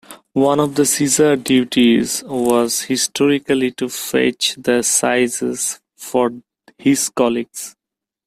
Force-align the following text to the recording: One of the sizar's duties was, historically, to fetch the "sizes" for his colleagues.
One 0.33 0.59
of 0.59 0.73
the 0.73 0.81
sizar's 0.81 1.43
duties 1.43 2.23
was, 2.23 2.81
historically, 2.81 3.69
to 3.73 3.87
fetch 3.87 4.55
the 4.57 4.81
"sizes" 4.81 5.79
for 5.95 6.31
his 6.79 7.09
colleagues. 7.09 7.75